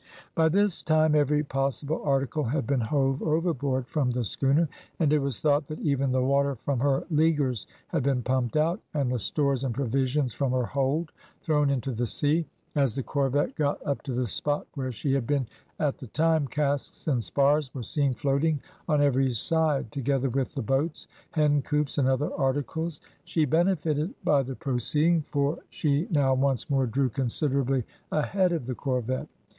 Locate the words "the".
4.09-4.23, 6.11-6.23, 9.11-9.19, 11.91-12.07, 12.95-13.03, 14.13-14.25, 15.99-16.07, 20.55-20.63, 24.41-24.55, 28.65-28.73